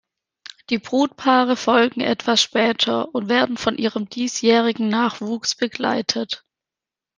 [0.71, 6.43] Die Brutpaare folgen etwas später und werden von ihrem diesjährigen Nachwuchs begleitet.